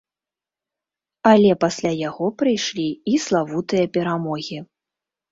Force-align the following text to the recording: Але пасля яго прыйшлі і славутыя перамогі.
Але 1.31 1.51
пасля 1.63 1.91
яго 2.09 2.25
прыйшлі 2.39 2.85
і 3.11 3.13
славутыя 3.25 3.85
перамогі. 3.99 4.57